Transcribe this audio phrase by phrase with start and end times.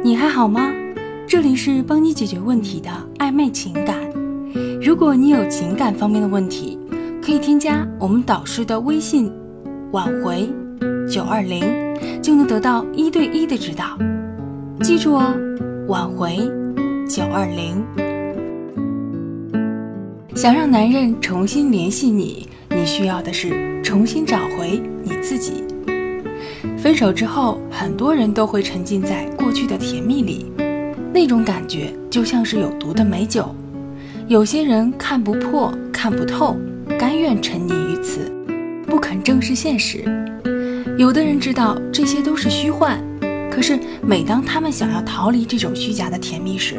[0.00, 0.72] 你还好吗？
[1.26, 3.96] 这里是帮你解决问题的暧昧情感。
[4.80, 6.78] 如果你有情感方面的问题，
[7.20, 9.30] 可以添加我们导师的微信
[9.90, 10.48] “挽回
[11.10, 11.64] 九二零”，
[12.22, 13.98] 就能得到一对一的指导。
[14.82, 15.34] 记住哦
[15.88, 16.48] ，“挽回
[17.08, 17.84] 九二零”。
[20.36, 25.64] 想让男人重新联系你，你需要的是重新找回你自己。
[26.76, 30.52] 分手之后，很多人都会沉浸在过去的甜蜜里，
[31.12, 33.54] 那种感觉就像是有毒的美酒。
[34.26, 36.56] 有些人看不破、看不透，
[36.98, 38.30] 甘愿沉溺于此，
[38.86, 40.00] 不肯正视现实；
[40.96, 42.98] 有的人知道这些都是虚幻，
[43.50, 46.76] 可是每当他们想要逃离这种虚假的甜蜜时，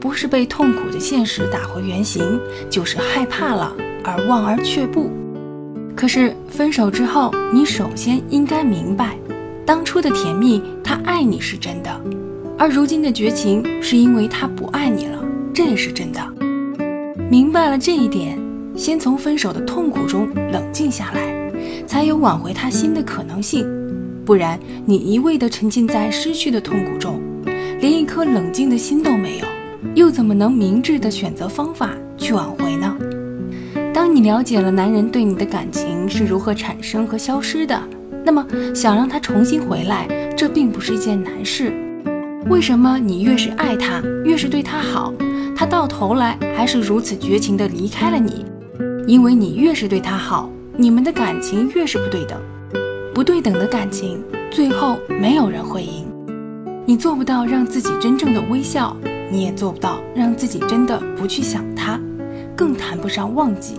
[0.00, 5.10] 不是被痛苦的现实打回原形，就是害怕了而望而却步。
[6.04, 9.16] 可是分手之后，你首先应该明白。
[9.64, 11.92] 当初的甜蜜，他爱你是真的；
[12.58, 15.24] 而如今的绝情，是因为他不爱你了，
[15.54, 16.20] 这也是真的。
[17.30, 18.38] 明白了这一点，
[18.76, 21.50] 先从分手的痛苦中冷静下来，
[21.86, 23.66] 才有挽回他心的可能性。
[24.26, 27.18] 不然，你一味地沉浸在失去的痛苦中，
[27.80, 29.46] 连一颗冷静的心都没有，
[29.94, 32.94] 又怎么能明智地选择方法去挽回呢？
[33.94, 37.80] 当你了解了男人对你的感情是如何产生和消失的。
[38.24, 41.72] 那么，想让他重新回来，这并不是一件难事。
[42.46, 45.14] 为什么你越是爱他，越是对他好，
[45.54, 48.44] 他到头来还是如此绝情地离开了你？
[49.06, 52.36] 因为你越是对他好，你们的感情越是不对等。
[53.14, 54.20] 不对等的感情，
[54.50, 56.04] 最后没有人会赢。
[56.84, 58.96] 你做不到让自己真正的微笑，
[59.30, 62.00] 你也做不到让自己真的不去想他，
[62.56, 63.74] 更谈不上忘记。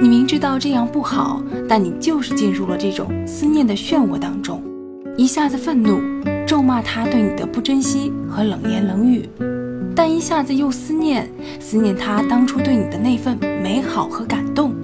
[0.00, 4.62] 你明知道这样不好，但你就是进入了这种思念的漩涡当中，
[5.16, 6.00] 一下子愤怒，
[6.46, 9.28] 咒骂他对你的不珍惜和冷言冷语，
[9.94, 14.74] 但一下子又思念，思念他当初对你的那份美好和感动，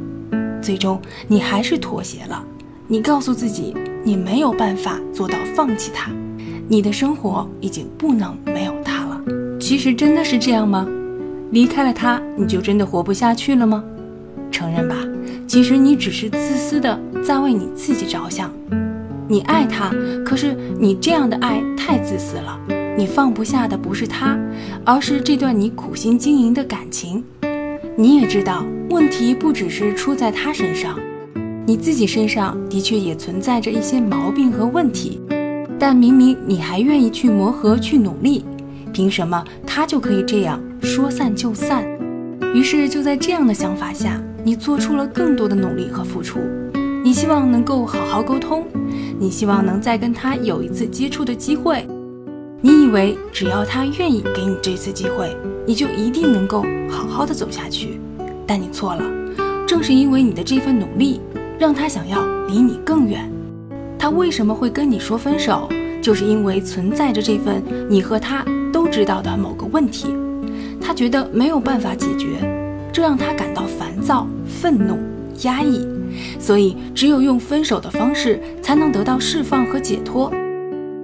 [0.62, 2.44] 最终你还是妥协了。
[2.86, 6.10] 你告诉自己，你没有办法做到放弃他，
[6.68, 9.20] 你的生活已经不能没有他了。
[9.58, 10.86] 其实真的是这样吗？
[11.50, 13.82] 离开了他，你就真的活不下去了吗？
[14.50, 14.96] 承认吧，
[15.46, 18.52] 其实你只是自私的在为你自己着想。
[19.26, 19.90] 你爱他，
[20.24, 22.58] 可是你这样的爱太自私了。
[22.96, 24.36] 你放不下的不是他，
[24.84, 27.22] 而是这段你苦心经营的感情。
[27.96, 30.98] 你也知道，问题不只是出在他身上，
[31.64, 35.20] 你自己身上的确也存在着一些毛病和问题。
[35.78, 38.44] 但明明你还愿意去磨合、去努力，
[38.92, 41.84] 凭什么他就可以这样说散就散？
[42.54, 44.20] 于是就在这样的想法下。
[44.44, 46.38] 你做出了更多的努力和付出，
[47.04, 48.64] 你希望能够好好沟通，
[49.18, 51.86] 你希望能再跟他有一次接触的机会，
[52.62, 58.00] 你以为只要他愿意给你这次机会，你就一定能够好好的走下去，
[58.46, 59.04] 但你错了，
[59.66, 61.20] 正是因为你的这份努力，
[61.58, 63.30] 让他想要离你更远。
[63.98, 65.68] 他为什么会跟你说分手，
[66.00, 70.06] 就是因为存在着这份你和他都知道的某个问题，
[70.88, 72.38] 他觉得没有办法解决。
[72.90, 74.96] 这让他感到烦躁、愤怒、
[75.42, 75.86] 压抑，
[76.40, 80.32] 所以只有用分手的方式才能得到释放和解脱。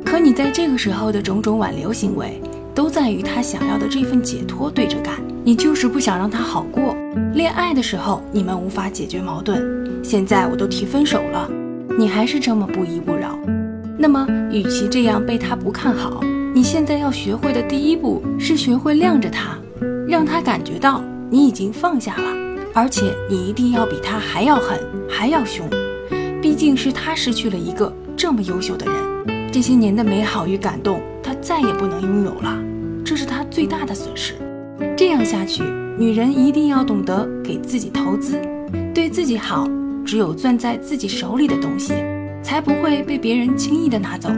[0.03, 2.41] 可你在这个时候的种种挽留行为，
[2.75, 5.17] 都在与他想要的这份解脱对着干。
[5.45, 6.97] 你就是不想让他好过。
[7.35, 9.63] 恋爱的时候你们无法解决矛盾，
[10.03, 11.47] 现在我都提分手了，
[11.99, 13.39] 你还是这么不依不饶。
[13.99, 16.23] 那么，与其这样被他不看好，
[16.55, 19.59] 你现在要学会的第一步是学会晾着他，
[20.09, 21.03] 让他感觉到。
[21.31, 22.23] 你已经放下了，
[22.73, 24.79] 而且你一定要比他还要狠，
[25.09, 25.69] 还要凶。
[26.41, 32.57] 毕竟是他失去了一个这么优秀的人，这些年的美好与感动，他再也不能拥有了，
[33.05, 34.35] 这是他最大的损失。
[34.97, 35.65] 这样下去，
[35.99, 38.41] 女人一定要懂得给自己投资，
[38.95, 39.69] 对自己好。
[40.05, 41.95] 只有攥在自己手里的东西，
[42.43, 44.29] 才不会被别人轻易的拿走。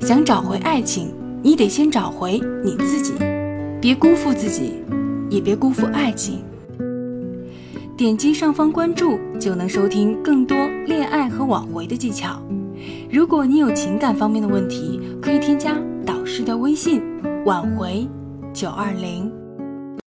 [0.00, 1.12] 想找回爱情，
[1.42, 3.12] 你得先找回你自己，
[3.82, 4.82] 别辜负自己。
[5.28, 6.44] 也别辜负爱情。
[7.96, 10.56] 点击上方关注，就能收听更多
[10.86, 12.38] 恋爱和挽回的技巧。
[13.10, 15.74] 如果你有情感方面的问题，可以添加
[16.04, 17.00] 导师的微信：
[17.46, 18.06] 挽回
[18.52, 19.41] 九二零。